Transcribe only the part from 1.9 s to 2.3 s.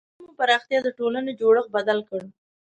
کړ.